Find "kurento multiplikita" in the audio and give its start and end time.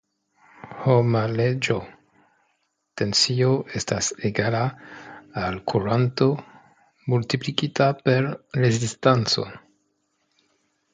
5.73-7.93